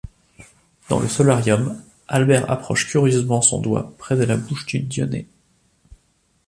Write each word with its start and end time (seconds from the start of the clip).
Dans 0.89 0.99
le 0.99 1.07
Solarium, 1.07 1.79
Albert 2.07 2.49
approche 2.49 2.87
curieusement 2.89 3.43
son 3.43 3.61
doigt 3.61 3.93
près 3.99 4.15
de 4.17 4.23
la 4.23 4.35
bouche 4.35 4.65
d'une 4.65 4.87
dionée. 4.87 5.27